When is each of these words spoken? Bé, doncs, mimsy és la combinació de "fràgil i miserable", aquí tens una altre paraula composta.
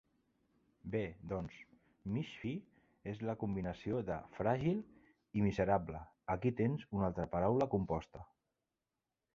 Bé, 0.93 1.01
doncs, 1.33 1.57
mimsy 2.15 2.53
és 3.11 3.21
la 3.31 3.35
combinació 3.43 4.01
de 4.09 4.17
"fràgil 4.39 4.81
i 5.41 5.45
miserable", 5.51 6.03
aquí 6.37 6.55
tens 6.63 6.89
una 6.97 7.09
altre 7.11 7.31
paraula 7.37 7.71
composta. 7.77 8.27